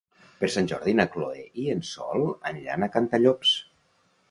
[0.37, 3.57] Per Sant Jordi na Chloé i en Sol aniran a Cantallops.